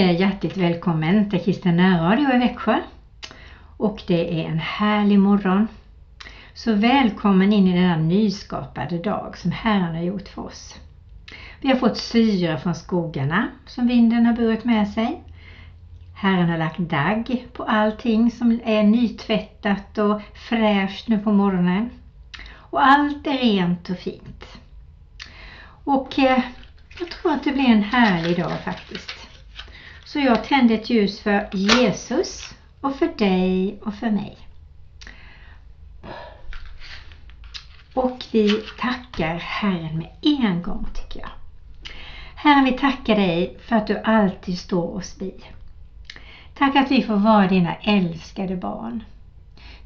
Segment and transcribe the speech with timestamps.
[0.00, 2.80] Du hjärtligt välkommen till Kristen närradio i Växjö.
[3.76, 5.68] Och det är en härlig morgon.
[6.54, 10.76] Så välkommen in i denna nyskapade dag som Herren har gjort för oss.
[11.60, 15.22] Vi har fått syre från skogarna som vinden har burit med sig.
[16.14, 21.90] Herren har lagt dagg på allting som är nytvättat och fräscht nu på morgonen.
[22.54, 24.44] Och allt är rent och fint.
[25.84, 26.42] Och eh,
[26.98, 29.19] jag tror att det blir en härlig dag faktiskt.
[30.12, 34.36] Så jag tände ett ljus för Jesus och för dig och för mig.
[37.94, 38.48] Och vi
[38.80, 41.30] tackar Herren med en gång tycker jag.
[42.34, 45.34] Herren, vi tackar dig för att du alltid står oss bi.
[46.54, 49.04] Tack att vi får vara dina älskade barn.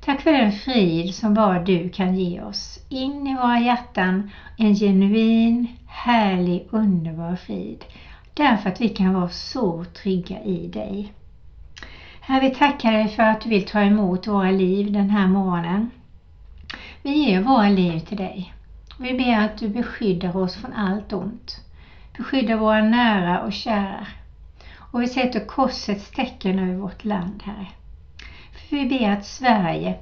[0.04, 4.30] Tack för den frid som bara du kan ge oss in i våra hjärtan.
[4.56, 7.84] En genuin, härlig, underbar frid.
[8.34, 11.12] Därför att vi kan vara så trygga i dig.
[12.20, 15.90] Herre, vi tackar dig för att du vill ta emot våra liv den här morgonen.
[17.02, 18.54] Vi ger våra liv till dig.
[18.98, 21.60] Vi ber att du beskyddar oss från allt ont.
[22.16, 24.06] Beskyddar våra nära och kära.
[24.76, 27.66] Och vi sätter korsets tecken över vårt land, Herre.
[28.52, 29.94] För vi ber att Sverige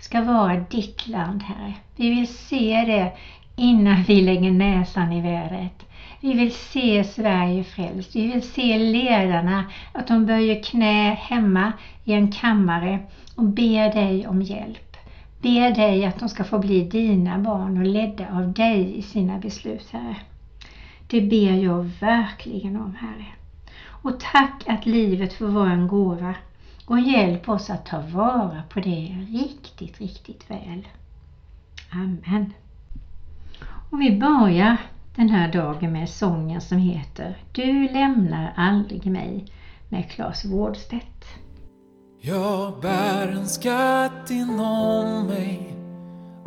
[0.00, 1.74] ska vara ditt land, Herre.
[1.96, 3.12] Vi vill se det
[3.56, 5.87] innan vi lägger näsan i vädret.
[6.20, 8.16] Vi vill se Sverige frälst.
[8.16, 11.72] Vi vill se ledarna, att de böjer knä hemma
[12.04, 12.98] i en kammare
[13.34, 14.96] och ber dig om hjälp.
[15.42, 19.38] Ber dig att de ska få bli dina barn och ledda av dig i sina
[19.38, 20.16] beslut, Herre.
[21.06, 23.26] Det ber jag verkligen om, Herre.
[24.02, 26.34] Och tack att livet får vara en gåva
[26.86, 30.88] och hjälp oss att ta vara på det riktigt, riktigt väl.
[31.92, 32.52] Amen.
[33.90, 34.76] Och vi börjar
[35.18, 39.44] den här dagen med sången som heter Du lämnar aldrig mig
[39.88, 41.24] med Claes Wårdstedt.
[42.20, 45.74] Jag bär en skatt inom mig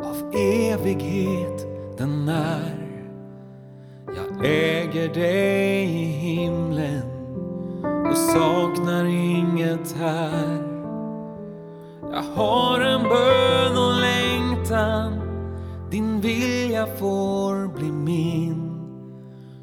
[0.00, 1.66] av evighet
[1.98, 2.82] den är
[4.06, 7.02] jag äger dig i himlen
[8.10, 10.62] och saknar inget här.
[12.02, 15.12] Jag har en bön och längtan,
[15.90, 18.51] din vilja får bli min.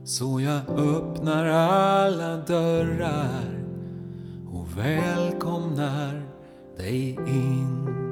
[0.09, 3.65] Så jag öppnar alla dörrar
[4.53, 6.21] och välkomnar
[6.77, 8.08] dig in.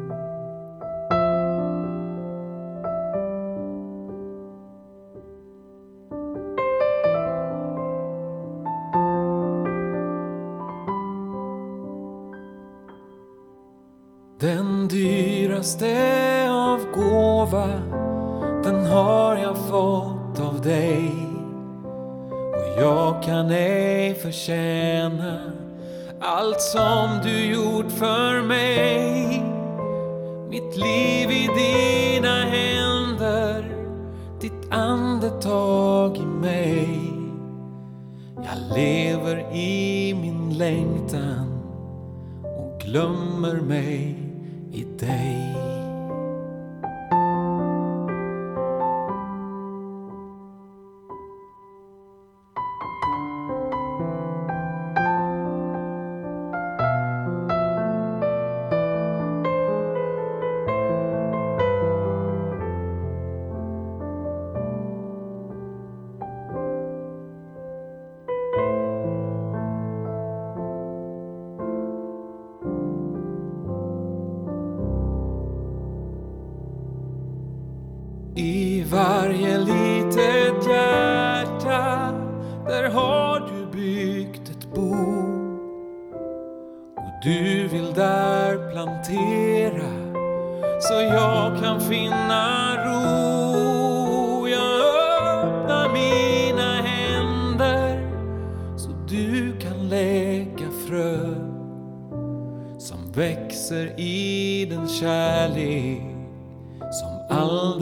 [24.18, 25.52] Förtjäna
[26.22, 29.44] allt som du gjort för mig.
[30.50, 33.76] Mitt liv i dina händer,
[34.42, 37.00] ditt andetag i mig.
[38.36, 41.64] Jag lever i min längtan
[42.44, 44.17] och glömmer mig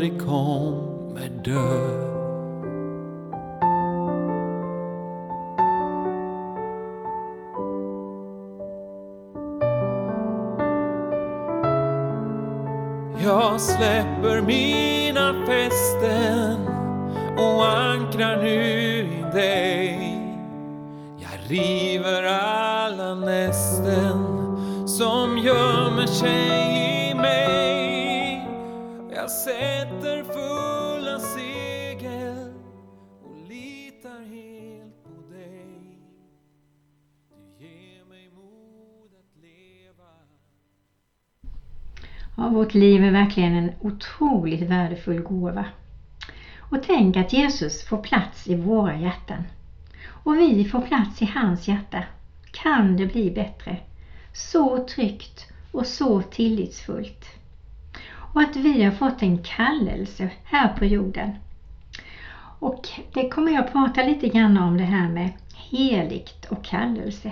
[0.06, 2.06] aldrig kommer dö.
[13.24, 16.68] Jag släpper mina fästen
[17.38, 18.62] och ankrar nu
[19.01, 20.19] i dig.
[21.18, 24.25] Jag river alla nästen
[24.88, 27.56] som gömmer sig i mig.
[29.16, 29.85] Jag sätter
[42.38, 45.66] Ja, vårt liv är verkligen en otroligt värdefull gåva.
[46.60, 49.44] Och tänk att Jesus får plats i våra hjärtan.
[50.08, 52.04] Och vi får plats i hans hjärta.
[52.52, 53.78] Kan det bli bättre?
[54.34, 57.26] Så tryggt och så tillitsfullt.
[58.34, 61.32] Och att vi har fått en kallelse här på jorden.
[62.60, 67.32] Och det kommer jag prata lite grann om det här med heligt och kallelse.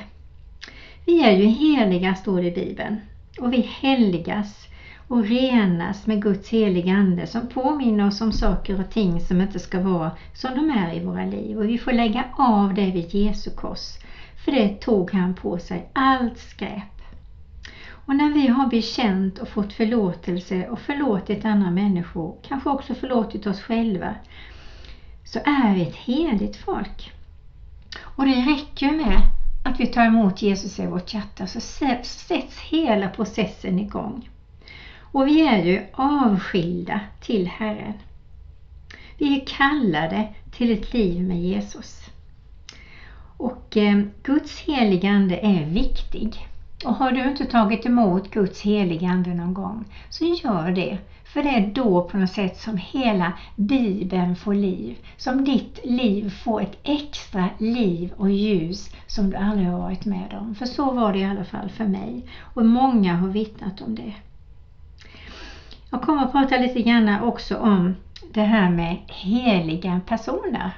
[1.05, 3.01] Vi är ju heliga står det i Bibeln
[3.39, 4.67] och vi helgas
[5.07, 9.59] och renas med Guds heliga Ande som påminner oss om saker och ting som inte
[9.59, 11.57] ska vara som de är i våra liv.
[11.57, 13.97] Och vi får lägga av det vid Jesu kors.
[14.45, 16.93] För det tog han på sig, allt skräp.
[18.05, 23.47] Och när vi har bekänt och fått förlåtelse och förlåtit andra människor, kanske också förlåtit
[23.47, 24.15] oss själva,
[25.23, 27.11] så är vi ett heligt folk.
[28.01, 29.19] Och det räcker med
[29.65, 34.29] att vi tar emot Jesus i vårt hjärta så sätts hela processen igång.
[35.13, 37.93] Och vi är ju avskilda till Herren.
[39.17, 42.09] Vi är kallade till ett liv med Jesus.
[43.37, 46.47] Och eh, Guds heligande är viktig.
[46.85, 50.97] Och har du inte tagit emot Guds heligande någon gång så gör det.
[51.23, 54.97] För det är då på något sätt som hela Bibeln får liv.
[55.17, 60.37] Som ditt liv får ett extra liv och ljus som du aldrig har varit med
[60.41, 60.55] om.
[60.55, 62.25] För så var det i alla fall för mig.
[62.39, 64.13] Och många har vittnat om det.
[65.93, 67.95] Jag kommer att prata lite grann också om
[68.33, 70.71] det här med heliga personer.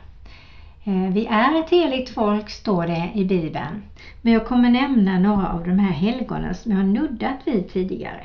[0.84, 3.84] Eh, vi är ett heligt folk står det i Bibeln.
[4.22, 8.24] Men jag kommer nämna några av de här helgonen som jag har nuddat vid tidigare.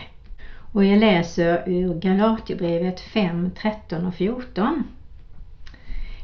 [0.72, 4.84] Och jag läser ur Galaterbrevet 5, 13 och 14.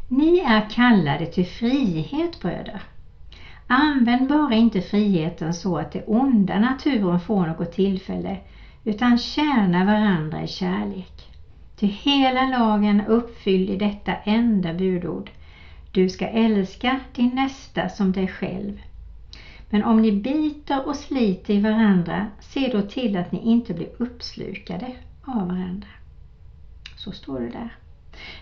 [0.08, 2.82] Ni är kallade till frihet bröder.
[3.66, 8.36] Använd bara inte friheten så att det onda naturen får något tillfälle
[8.86, 11.32] utan tjäna varandra i kärlek.
[11.76, 15.30] Till hela lagen uppfylld i detta enda budord.
[15.92, 18.80] Du ska älska din nästa som dig själv.
[19.70, 23.88] Men om ni biter och sliter i varandra, se då till att ni inte blir
[23.98, 24.92] uppslukade
[25.24, 25.88] av varandra.
[26.96, 27.76] Så står det där.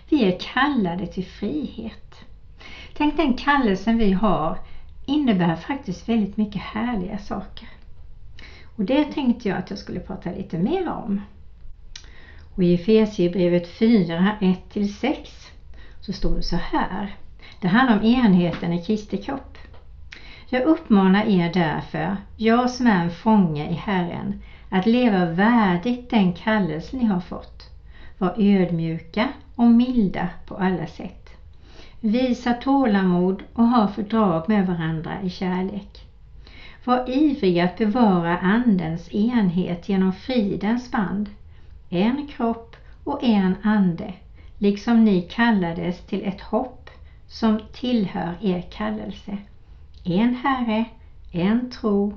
[0.09, 2.25] Vi är kallade till frihet.
[2.93, 4.57] Tänk den kallelsen vi har
[5.05, 7.67] innebär faktiskt väldigt mycket härliga saker.
[8.75, 11.21] Och det tänkte jag att jag skulle prata lite mer om.
[12.55, 15.15] Och i Efesierbrevet 4, 1-6
[16.01, 17.15] så står det så här.
[17.61, 19.57] Det handlar om enheten i Kristi kropp.
[20.49, 26.33] Jag uppmanar er därför, jag som är en fånge i Herren, att leva värdigt den
[26.33, 27.69] kallelse ni har fått.
[28.17, 31.29] Var ödmjuka och milda på alla sätt.
[31.99, 36.04] Visa tålamod och ha fördrag med varandra i kärlek.
[36.85, 41.29] Var ivriga att bevara Andens enhet genom fridens band.
[41.89, 44.13] En kropp och en ande,
[44.57, 46.89] liksom ni kallades till ett hopp
[47.27, 49.37] som tillhör er kallelse.
[50.03, 50.85] En Herre,
[51.31, 52.13] en tro,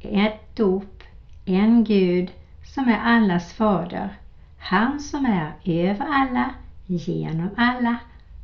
[0.00, 1.02] ett dop,
[1.44, 2.30] en Gud
[2.74, 4.16] som är allas fader,
[4.58, 6.54] han som är över alla,
[6.86, 7.96] genom alla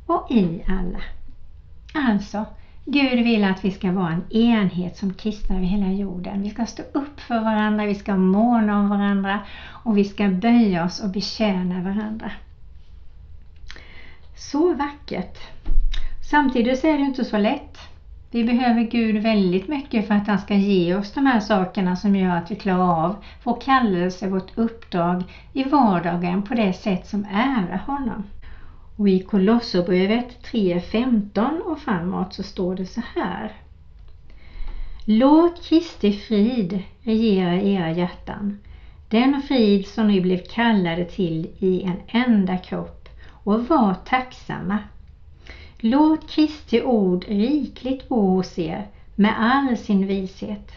[0.05, 1.01] och i alla.
[1.93, 2.45] Alltså,
[2.85, 6.41] Gud vill att vi ska vara en enhet som kristna över hela jorden.
[6.41, 10.83] Vi ska stå upp för varandra, vi ska måna om varandra och vi ska böja
[10.83, 12.31] oss och betjäna varandra.
[14.35, 15.37] Så vackert!
[16.29, 17.77] Samtidigt så är det inte så lätt.
[18.31, 22.15] Vi behöver Gud väldigt mycket för att han ska ge oss de här sakerna som
[22.15, 27.25] gör att vi klarar av vår kallelse, vårt uppdrag i vardagen på det sätt som
[27.31, 28.23] ärar honom.
[28.99, 33.51] Och i Kolosserbrevet 3.15 och framåt så står det så här.
[35.05, 38.59] Låt Kristi frid regera i era hjärtan,
[39.09, 44.77] den frid som ni blev kallade till i en enda kropp och var tacksamma.
[45.77, 50.71] Låt Kristi ord rikligt bo hos er med all sin vishet.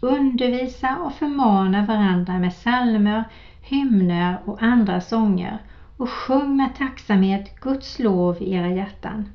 [0.00, 3.24] Undervisa och förmana varandra med salmer,
[3.62, 5.58] hymner och andra sånger
[6.02, 9.28] och sjung med tacksamhet Guds lov i era hjärtan.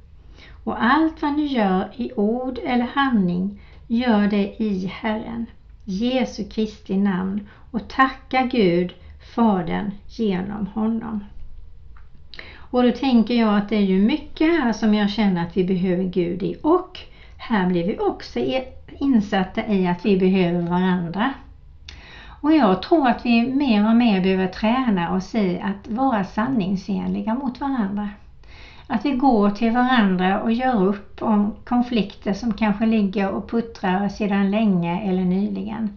[0.64, 5.46] Och allt vad ni gör i ord eller handling, gör det i Herren,
[5.84, 8.94] Jesu Kristi namn och tacka Gud,
[9.36, 11.24] Fadern, genom honom.
[12.56, 15.64] Och då tänker jag att det är ju mycket här som jag känner att vi
[15.64, 17.00] behöver Gud i och
[17.38, 18.40] här blir vi också
[19.00, 21.34] insatta i att vi behöver varandra.
[22.42, 27.34] Och jag tror att vi mer och mer behöver träna oss i att vara sanningsenliga
[27.34, 28.10] mot varandra.
[28.88, 34.10] Att vi går till varandra och gör upp om konflikter som kanske ligger och puttrar
[34.10, 35.90] sedan länge eller nyligen.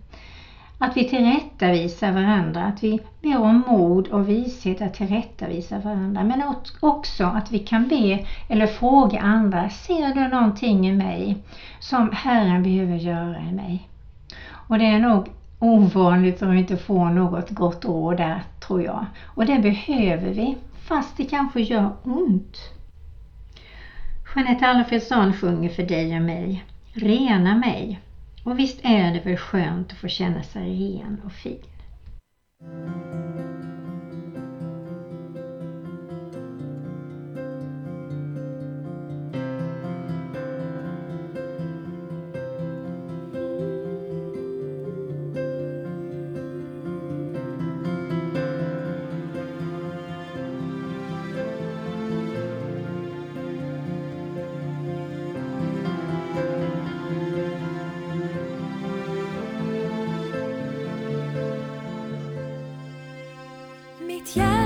[0.78, 6.24] Att vi tillrättavisar varandra, att vi ber om mod och vishet att tillrättavisa varandra.
[6.24, 8.18] Men också att vi kan be
[8.48, 11.36] eller fråga andra, ser du någonting i mig
[11.78, 13.88] som Herren behöver göra i mig?
[14.52, 15.28] Och det är nog
[15.60, 19.06] ovanligt om vi inte får något gott råd där, tror jag.
[19.26, 22.56] Och det behöver vi, fast det kanske gör ont.
[24.34, 26.64] Jeanette Alfredsson sjunger för dig och mig.
[26.92, 28.00] Rena mig.
[28.44, 31.58] Och visst är det väl skönt att få känna sig ren och fin.
[64.30, 64.59] Och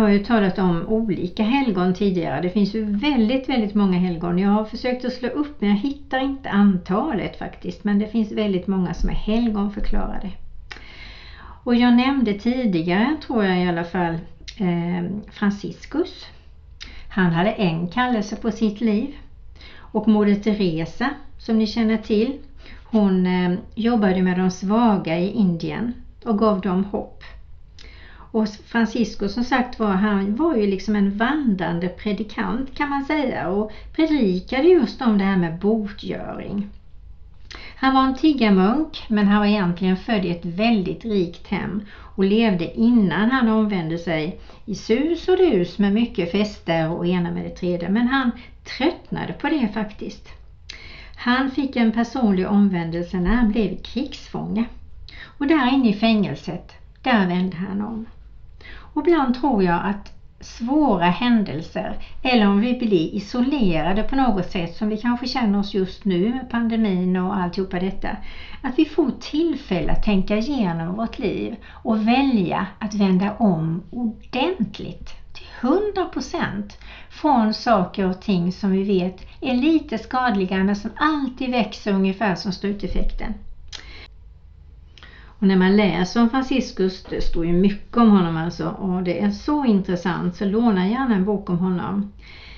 [0.00, 2.40] har ju talat om olika helgon tidigare.
[2.40, 4.38] Det finns ju väldigt, väldigt många helgon.
[4.38, 7.84] Jag har försökt att slå upp men jag hittar inte antalet faktiskt.
[7.84, 10.30] Men det finns väldigt många som är helgonförklarade.
[11.64, 14.14] Och jag nämnde tidigare, tror jag i alla fall,
[14.56, 16.26] eh, Franciscus.
[17.08, 19.14] Han hade en kallelse på sitt liv.
[19.76, 22.38] Och Moder Teresa, som ni känner till,
[22.84, 27.24] hon eh, jobbade med de svaga i Indien och gav dem hopp.
[28.32, 33.48] Och Francisco som sagt var, han var ju liksom en vandrande predikant kan man säga
[33.48, 36.68] och predikade just om det här med botgöring.
[37.76, 41.82] Han var en tiggarmunk men han var egentligen född i ett väldigt rikt hem
[42.14, 47.30] och levde innan han omvände sig i sus och dus med mycket fester och ena
[47.30, 47.88] med det tredje.
[47.88, 48.30] Men han
[48.78, 50.28] tröttnade på det faktiskt.
[51.16, 54.64] Han fick en personlig omvändelse när han blev krigsfånge.
[55.38, 56.72] Och där inne i fängelset,
[57.02, 58.06] där vände han om.
[58.94, 64.76] Och ibland tror jag att svåra händelser eller om vi blir isolerade på något sätt
[64.76, 68.16] som vi kanske känner oss just nu med pandemin och alltihopa detta.
[68.62, 75.14] Att vi får tillfälle att tänka igenom vårt liv och välja att vända om ordentligt
[75.32, 76.78] till 100 procent
[77.10, 82.34] från saker och ting som vi vet är lite skadliga men som alltid växer ungefär
[82.34, 83.34] som stuteffekten.
[85.40, 89.20] Och när man läser om Franciscus, det står ju mycket om honom alltså och det
[89.20, 92.12] är så intressant så låna gärna en bok om honom.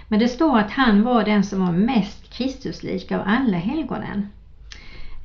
[0.08, 4.28] Men det står att han var den som var mest Kristuslik av alla helgonen.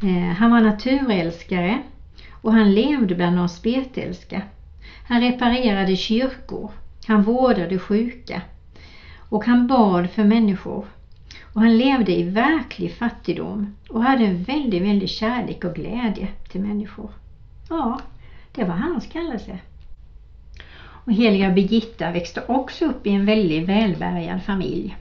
[0.01, 1.81] Eh, han var naturälskare
[2.41, 4.41] och han levde bland de spetälska.
[5.07, 6.71] Han reparerade kyrkor,
[7.07, 8.41] han vårdade sjuka
[9.29, 10.85] och han bad för människor.
[11.53, 16.61] Och han levde i verklig fattigdom och hade en väldigt, väldigt kärlek och glädje till
[16.61, 17.09] människor.
[17.69, 17.99] Ja,
[18.51, 19.59] det var hans kallelse.
[21.05, 24.97] Och heliga Birgitta växte också upp i en väldigt välbärgad familj.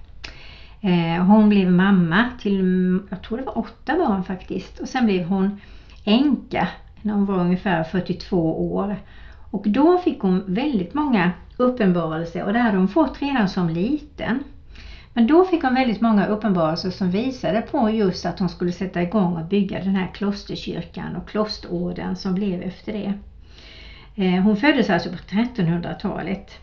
[0.81, 4.79] Eh, hon blev mamma till, jag tror det var åtta barn faktiskt.
[4.79, 5.61] Och sen blev hon
[6.05, 6.69] änka
[7.03, 8.97] när hon var ungefär 42 år.
[9.51, 14.45] Och då fick hon väldigt många uppenbarelser och det hade hon fått redan som liten.
[15.17, 19.03] Men då fick hon väldigt många uppenbarelser som visade på just att hon skulle sätta
[19.03, 23.13] igång och bygga den här klosterkyrkan och klosterorden som blev efter det.
[24.25, 26.59] Eh, hon föddes alltså på 1300-talet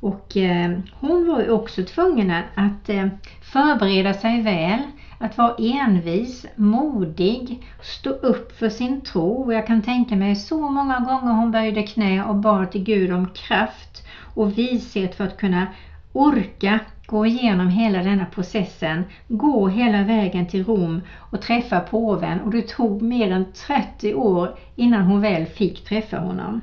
[0.00, 3.06] och eh, hon var ju också tvungen att eh,
[3.42, 4.82] förbereda sig väl,
[5.18, 9.52] att vara envis, modig, stå upp för sin tro.
[9.52, 13.28] Jag kan tänka mig så många gånger hon böjde knä och bad till Gud om
[13.28, 15.66] kraft och vishet för att kunna
[16.12, 22.50] orka gå igenom hela denna processen, gå hela vägen till Rom och träffa påven och
[22.50, 26.60] det tog mer än 30 år innan hon väl fick träffa honom.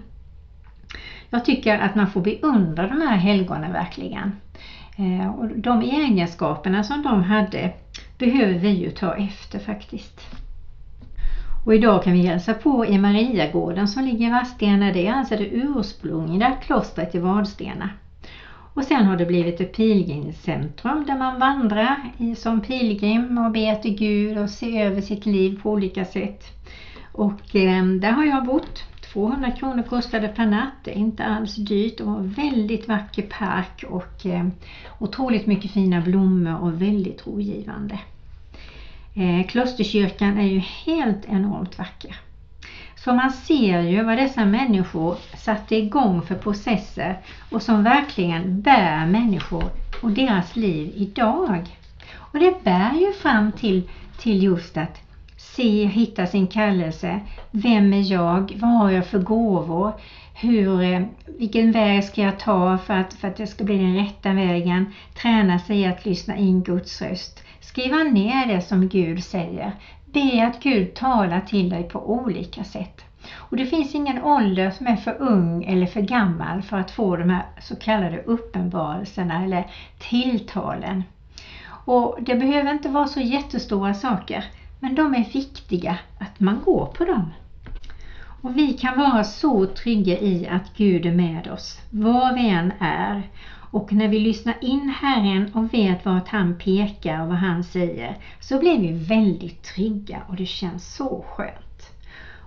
[1.30, 4.32] Jag tycker att man får beundra de här helgonen verkligen.
[4.98, 7.72] Eh, och de egenskaperna som de hade
[8.18, 10.22] behöver vi ju ta efter faktiskt.
[11.66, 14.92] Och idag kan vi hälsa på i Mariagården som ligger i Vadstena.
[14.92, 17.90] Det är alltså det ursprungliga klostret i Vadstena.
[18.74, 23.96] Och sen har det blivit ett pilgrimscentrum där man vandrar som pilgrim och ber till
[23.96, 26.44] Gud och ser över sitt liv på olika sätt.
[27.12, 28.84] Och ehm, där har jag bott.
[29.14, 34.26] 200 kronor kostade per natt, det är inte alls dyrt och väldigt vacker park och
[34.26, 34.48] eh,
[35.00, 38.00] otroligt mycket fina blommor och väldigt rogivande.
[39.14, 42.16] Eh, klosterkyrkan är ju helt enormt vacker.
[43.04, 47.18] Så man ser ju vad dessa människor satte igång för processer
[47.52, 49.64] och som verkligen bär människor
[50.02, 51.78] och deras liv idag.
[52.16, 53.90] Och det bär ju fram till,
[54.20, 55.02] till just att
[55.38, 57.20] se, hitta sin kallelse.
[57.52, 58.54] Vem är jag?
[58.56, 59.94] Vad har jag för gåvor?
[60.34, 63.96] Hur, eh, vilken väg ska jag ta för att, för att det ska bli den
[63.96, 64.94] rätta vägen?
[65.22, 67.44] Träna sig i att lyssna in Guds röst.
[67.60, 69.72] Skriva ner det som Gud säger.
[70.14, 73.02] Det är att Gud talar till dig på olika sätt.
[73.36, 77.16] Och det finns ingen ålder som är för ung eller för gammal för att få
[77.16, 79.68] de här så kallade uppenbarelserna eller
[80.00, 81.04] tilltalen.
[81.86, 84.46] Och det behöver inte vara så jättestora saker,
[84.80, 87.34] men de är viktiga att man går på dem.
[88.42, 92.74] Och vi kan vara så trygga i att Gud är med oss, var vi än
[92.80, 93.24] är.
[93.74, 98.18] Och när vi lyssnar in Herren och vet vart han pekar och vad han säger
[98.40, 101.90] så blir vi väldigt trygga och det känns så skönt.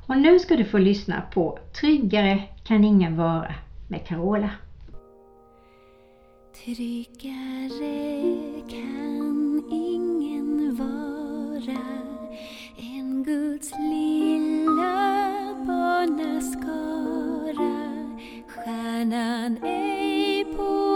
[0.06, 3.54] Och nu ska du få lyssna på Tryggare kan ingen vara
[3.88, 4.50] med Carola.
[6.64, 7.92] Tryggare
[8.70, 11.78] kan ingen vara
[12.78, 15.14] än Guds lilla
[15.66, 16.76] barnaskara.
[18.48, 20.95] Stjärnan ej på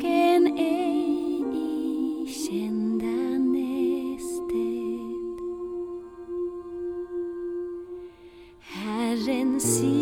[0.00, 4.50] fågeln ej i kända nästet.
[8.60, 9.99] Herren sina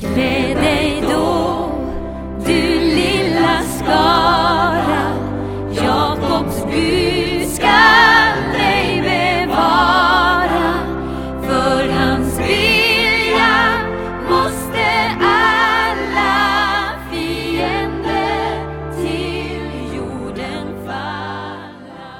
[0.00, 1.70] Klä dig då,
[2.46, 5.12] du lilla skara,
[5.72, 10.74] Jakobs Gud skall dig bevara.
[11.42, 13.78] För hans vilja
[14.30, 14.86] måste
[15.20, 18.64] alla fiender
[18.96, 22.12] till jorden falla.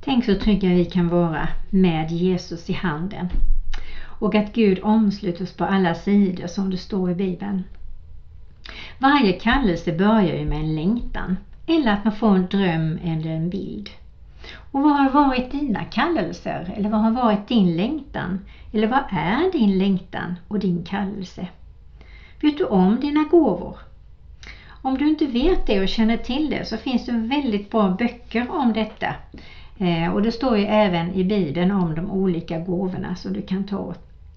[0.00, 3.28] Tänk så trygga vi kan vara med Jesus i handen
[4.18, 7.64] och att Gud omsluter oss på alla sidor som det står i Bibeln.
[8.98, 13.50] Varje kallelse börjar ju med en längtan eller att man får en dröm eller en
[13.50, 13.90] bild.
[14.72, 16.74] Och vad har varit dina kallelser?
[16.76, 18.38] Eller vad har varit din längtan?
[18.72, 21.48] Eller vad är din längtan och din kallelse?
[22.40, 23.78] Vet du om dina gåvor?
[24.82, 28.50] Om du inte vet det och känner till det så finns det väldigt bra böcker
[28.50, 29.14] om detta.
[29.78, 33.64] Eh, och det står ju även i Bibeln om de olika gåvorna som du kan
[33.64, 33.76] ta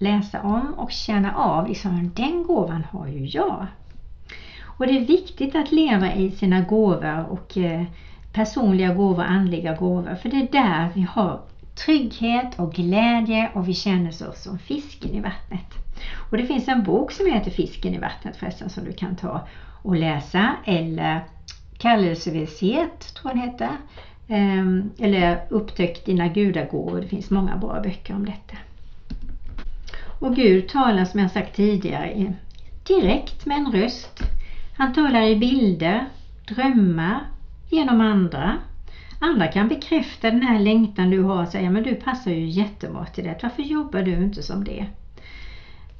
[0.02, 3.66] läsa om och känna av, liksom, den gåvan har ju jag.
[4.64, 7.84] Och det är viktigt att leva i sina gåvor och eh,
[8.32, 11.40] personliga gåvor, andliga gåvor, för det är där vi har
[11.74, 15.74] trygghet och glädje och vi känner oss som fisken i vattnet.
[16.30, 19.40] Och det finns en bok som heter Fisken i vattnet förresten som du kan ta
[19.82, 21.20] och läsa eller
[21.78, 23.70] Kallelsevisshet tror jag den heter.
[24.28, 27.00] Ehm, eller Upptäck dina gudagåvor.
[27.00, 28.56] Det finns många bra böcker om detta.
[30.22, 32.34] Och Gud talar som jag sagt tidigare
[32.86, 34.22] direkt med en röst.
[34.78, 36.06] Han talar i bilder,
[36.48, 37.20] drömmar,
[37.70, 38.58] genom andra.
[39.20, 43.06] Andra kan bekräfta den här längtan du har och säga men du passar ju jättebra
[43.06, 43.38] till det.
[43.42, 44.86] Varför jobbar du inte som det?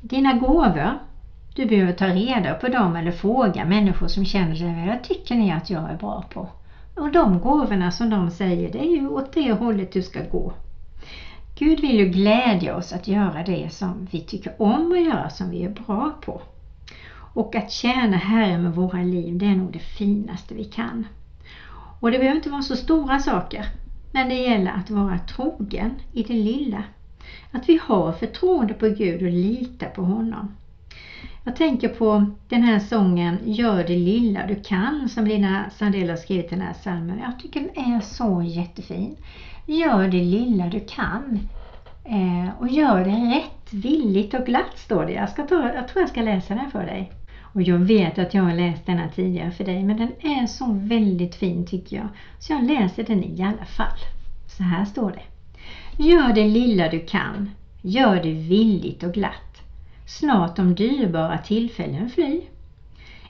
[0.01, 0.99] Dina gåvor,
[1.55, 5.53] du behöver ta reda på dem eller fråga människor som känner sig, vad tycker ni
[5.53, 6.49] att jag är bra på?
[6.97, 10.53] Och de gåvorna som de säger, det är ju åt det hållet du ska gå.
[11.55, 15.51] Gud vill ju glädja oss att göra det som vi tycker om att göra, som
[15.51, 16.41] vi är bra på.
[17.35, 21.07] Och att tjäna Herren med våra liv, det är nog det finaste vi kan.
[22.01, 23.67] Och det behöver inte vara så stora saker,
[24.13, 26.85] men det gäller att vara trogen i det lilla.
[27.51, 30.49] Att vi har förtroende på Gud och litar på honom.
[31.45, 36.17] Jag tänker på den här sången Gör det lilla du kan som Lina Sandell har
[36.17, 37.19] skrivit den här psalmen.
[37.19, 39.15] Jag tycker den är så jättefin.
[39.67, 41.49] Gör det lilla du kan.
[42.05, 45.13] Eh, och gör det rätt, villigt och glatt står det.
[45.13, 47.13] Jag, ska ta, jag tror jag ska läsa den för dig.
[47.55, 50.73] Och jag vet att jag har läst denna tidigare för dig men den är så
[50.73, 52.09] väldigt fin tycker jag.
[52.39, 53.99] Så jag läser den i alla fall.
[54.47, 55.23] Så här står det.
[56.03, 57.51] Gör det lilla du kan.
[57.83, 59.63] Gör det villigt och glatt.
[60.07, 62.41] Snart de dyrbara tillfällen fly.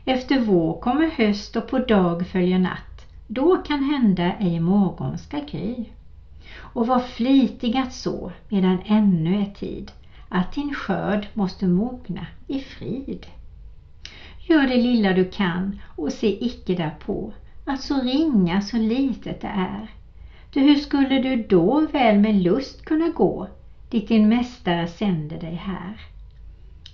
[0.04, 3.06] Efter vår kommer höst och på dag följer natt.
[3.26, 5.84] Då kan hända ej morgon ska gry.
[6.54, 9.92] Och var flitig att så medan ännu är tid
[10.28, 13.26] att din skörd måste mogna i frid.
[14.48, 17.32] Gör det lilla du kan och se icke därpå
[17.64, 19.90] att så ringa så litet det är.
[20.52, 23.48] Du hur skulle du då väl med lust kunna gå
[23.90, 26.00] dit din mästare sänder dig här?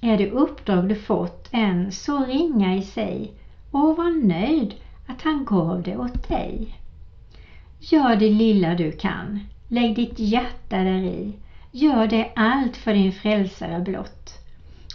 [0.00, 3.32] Är det uppdrag du fått än så ringa i sig
[3.70, 4.74] och var nöjd
[5.06, 6.78] att han gav det åt dig.
[7.80, 11.32] Gör det lilla du kan, lägg ditt hjärta där i,
[11.72, 14.38] gör det allt för din frälsare blott.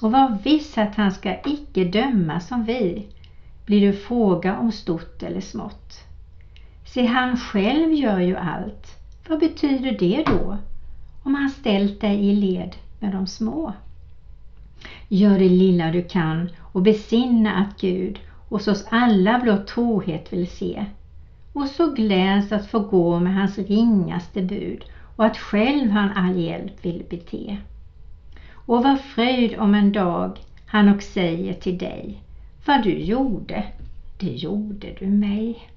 [0.01, 3.07] Och var viss att han ska icke döma som vi,
[3.65, 5.99] blir du fråga om stort eller smått.
[6.85, 8.97] Se, han själv gör ju allt.
[9.27, 10.57] Vad betyder det då?
[11.23, 13.73] Om han ställt dig i led med de små.
[15.07, 18.19] Gör det lilla du kan och besinna att Gud
[18.49, 20.85] hos oss alla blott trohet vill se.
[21.53, 24.83] Och så gläds att få gå med hans ringaste bud
[25.15, 27.57] och att själv han all hjälp vill bete.
[28.53, 32.23] Och var fröjd om en dag han och säger till dig,
[32.65, 33.63] vad du gjorde,
[34.19, 35.69] det gjorde du mig.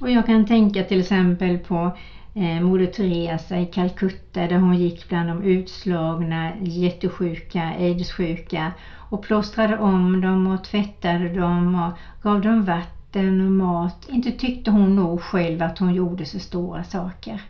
[0.00, 1.96] Och jag kan tänka till exempel på
[2.34, 8.72] eh, Moder Teresa i Calcutta där hon gick bland de utslagna, jättesjuka, aidssjuka
[9.10, 14.08] och plåstrade om dem och tvättade dem och gav dem vatten och mat.
[14.08, 17.42] Inte tyckte hon nog själv att hon gjorde så stora saker.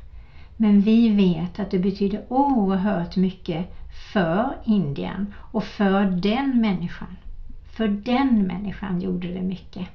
[0.57, 3.75] Men vi vet att det betyder oerhört mycket
[4.13, 7.17] för Indien och för den människan.
[7.77, 9.89] För den människan gjorde det mycket.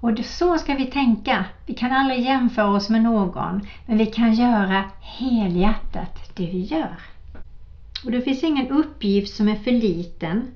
[0.00, 1.44] Och så ska vi tänka.
[1.66, 6.96] Vi kan aldrig jämföra oss med någon, men vi kan göra helhjärtat det vi gör.
[8.04, 10.46] Och det finns ingen uppgift som är för liten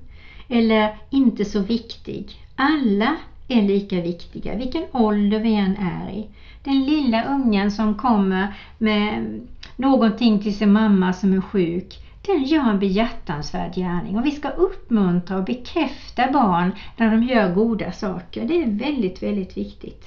[0.47, 2.35] eller inte så viktig.
[2.55, 3.15] Alla
[3.51, 6.27] är lika viktiga, vilken ålder vi än är i.
[6.63, 9.39] Den lilla ungen som kommer med
[9.75, 14.49] någonting till sin mamma som är sjuk, den gör en behjärtansvärd gärning och vi ska
[14.49, 18.45] uppmuntra och bekräfta barn när de gör goda saker.
[18.45, 20.05] Det är väldigt, väldigt viktigt.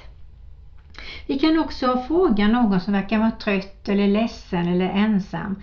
[1.27, 5.57] Vi kan också fråga någon som verkar vara trött eller ledsen eller ensam.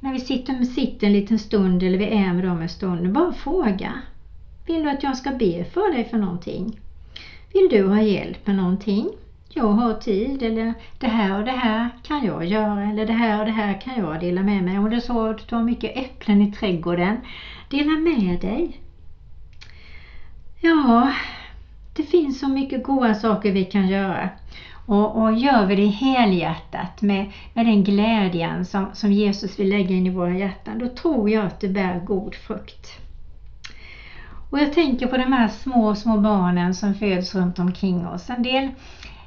[0.00, 3.32] När vi sitter, sitter en liten stund eller vi är med dem en stund, bara
[3.32, 4.00] fråga.
[4.66, 6.76] Vill du att jag ska be för dig för någonting?
[7.52, 9.10] Vill du ha hjälp med någonting?
[9.54, 13.38] jag har tid eller det här och det här kan jag göra eller det här
[13.40, 14.78] och det här kan jag dela med mig.
[14.78, 17.16] Om det är så att du har mycket äpplen i trädgården,
[17.68, 18.80] dela med dig.
[20.60, 21.12] Ja,
[21.96, 24.28] det finns så mycket goda saker vi kan göra.
[24.86, 29.94] Och, och gör vi det helhjärtat med, med den glädjen som, som Jesus vill lägga
[29.94, 33.00] in i våra hjärtan, då tror jag att det bär god frukt.
[34.50, 38.30] Och jag tänker på de här små, små barnen som föds runt omkring oss.
[38.30, 38.64] En del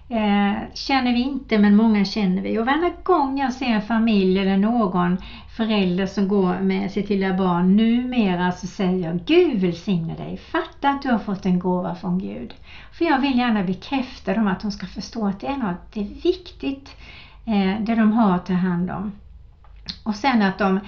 [0.10, 2.60] eh, känner vi inte men många känner vi.
[2.60, 5.18] Och varje gång jag ser en familj eller någon
[5.58, 10.38] förälder som går med sitt lilla barn numera så säger jag Gud välsigne dig.
[10.38, 12.54] Fatta att du har fått en gåva från Gud.
[12.92, 16.00] För jag vill gärna bekräfta dem att de ska förstå att det är något det
[16.00, 16.96] är viktigt
[17.46, 19.12] eh, det de har att ta hand om.
[20.04, 20.80] Och sen att de,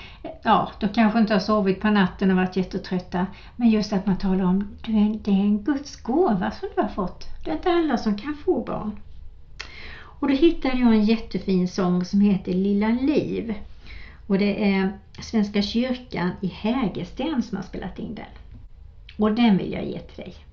[0.42, 3.28] ja, de kanske inte har sovit på natten och varit jättetrötta.
[3.56, 6.82] Men just att man talar om, du är, det är en Guds gåva som du
[6.82, 7.28] har fått.
[7.44, 9.00] Det är inte alla som kan få barn.
[10.20, 13.54] Och då hittade jag en jättefin sång som heter Lilla Liv.
[14.28, 18.26] Och det är Svenska kyrkan i Hägersten som har spelat in den.
[19.18, 20.45] Och den vill jag ge till dig.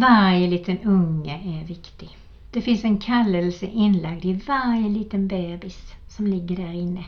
[0.00, 2.18] Varje liten unge är viktig.
[2.50, 7.04] Det finns en kallelse inlagd i varje liten bebis som ligger där inne.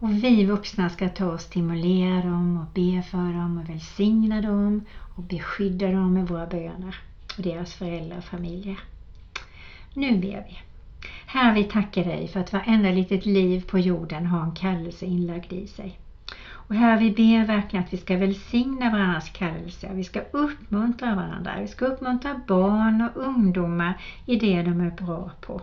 [0.00, 4.84] Och vi vuxna ska ta och stimulera dem och be för dem och välsigna dem
[5.16, 6.96] och beskydda dem med våra böner
[7.36, 8.78] och deras föräldrar och familjer.
[9.94, 10.58] Nu ber vi.
[11.26, 15.52] Herre, vi tackar dig för att varenda litet liv på jorden har en kallelse inlagd
[15.52, 15.98] i sig.
[16.68, 19.90] Och här vi ber verkligen att vi ska välsigna varandras kallelse.
[19.92, 21.60] Vi ska uppmuntra varandra.
[21.60, 25.60] Vi ska uppmuntra barn och ungdomar i det de är bra på.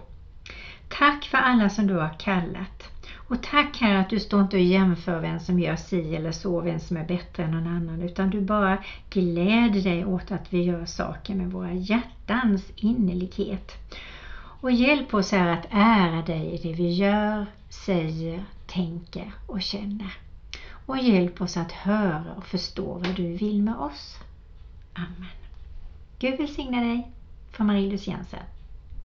[0.88, 2.92] Tack för alla som du har kallat.
[3.28, 6.62] Och tack Herre att du står inte och jämför vem som gör si eller så,
[6.62, 8.02] vem som är bättre än någon annan.
[8.02, 8.78] Utan du bara
[9.10, 13.72] gläder dig åt att vi gör saker med våra hjärtans innerlighet.
[14.62, 20.25] Och hjälp oss här att ära dig i det vi gör, säger, tänker och känner.
[20.86, 24.18] Och hjälp oss att höra och förstå vad du vill med oss.
[24.94, 25.30] Amen.
[26.20, 27.12] Gud välsigna dig
[27.52, 28.40] från Marie-Louise Jensen.